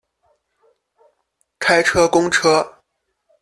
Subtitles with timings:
[1.59, 2.79] 开车公车